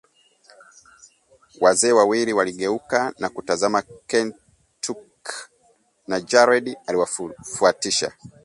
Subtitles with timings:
[1.61, 5.33] Wazee wawili waligeuka na kutazama Kentucky
[6.07, 8.11] na Jared aliwafuatisha